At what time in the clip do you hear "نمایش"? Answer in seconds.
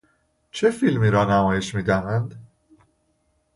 1.25-1.75